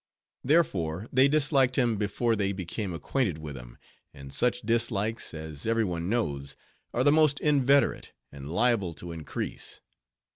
[0.43, 3.77] Therefore they disliked him before they became acquainted with him;
[4.15, 6.55] and such dislikes, as every one knows,
[6.91, 9.79] are the most inveterate, and liable to increase.